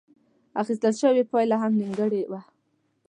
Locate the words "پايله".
1.31-1.55